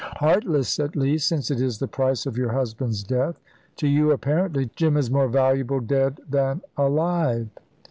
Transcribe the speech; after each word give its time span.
"Heartless, 0.17 0.79
at 0.79 0.95
least, 0.95 1.27
since 1.27 1.51
it 1.51 1.61
is 1.61 1.77
the 1.77 1.87
price 1.87 2.25
of 2.25 2.35
your 2.35 2.53
husband's 2.53 3.03
death. 3.03 3.39
To 3.75 3.87
you, 3.87 4.11
apparently, 4.11 4.71
Jim 4.75 4.97
is 4.97 5.11
more 5.11 5.27
valuable 5.27 5.79
dead 5.79 6.21
than 6.27 6.61
alive." 6.75 7.49